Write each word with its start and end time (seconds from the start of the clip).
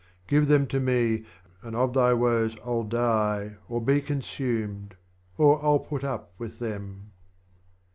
Give 0.25 0.47
them 0.47 0.65
to 0.65 0.79
me, 0.79 1.25
and 1.61 1.75
of 1.75 1.93
thy 1.93 2.11
Woes 2.15 2.55
I'll 2.65 2.81
die 2.81 3.57
Or 3.69 3.79
be 3.79 4.01
consumed, 4.01 4.95
or 5.37 5.63
I'll 5.63 5.77
put 5.77 6.03
up 6.03 6.33
with 6.39 6.57
them. 6.57 7.11